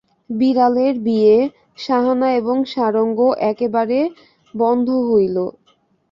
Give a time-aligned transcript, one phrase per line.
[0.31, 1.35] বিড়ালের বিয়ে,
[1.77, 3.19] সাহানা এবং সারঙ্গ
[3.51, 3.99] একেবারে
[4.53, 5.37] বন্ধ হইল।